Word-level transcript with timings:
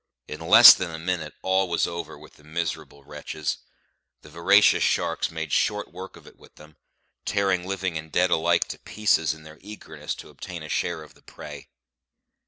In 0.27 0.39
less 0.39 0.73
than 0.73 0.89
a 0.89 0.97
minute 0.97 1.35
all 1.43 1.69
was 1.69 1.85
over 1.85 2.17
with 2.17 2.33
the 2.37 2.43
miserable 2.43 3.03
wretches; 3.03 3.59
the 4.23 4.31
voracious 4.31 4.81
sharks 4.81 5.29
made 5.29 5.51
short 5.51 5.91
work 5.93 6.15
of 6.17 6.25
it 6.25 6.39
with 6.39 6.55
them, 6.55 6.75
tearing 7.23 7.67
living 7.67 7.99
and 7.99 8.11
dead 8.11 8.31
alike 8.31 8.67
to 8.69 8.79
pieces 8.79 9.35
in 9.35 9.43
their 9.43 9.59
eagerness 9.61 10.15
to 10.15 10.29
obtain 10.29 10.63
a 10.63 10.69
share 10.69 11.03
of 11.03 11.13
the 11.13 11.21
prey. 11.21 11.69